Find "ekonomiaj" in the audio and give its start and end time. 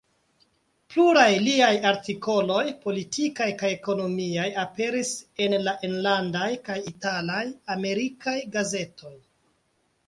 3.77-4.49